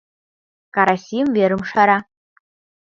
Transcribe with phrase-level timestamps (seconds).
[0.75, 1.97] Карасим верым шара.